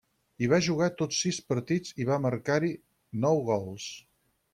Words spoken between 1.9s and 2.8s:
i va marcar-hi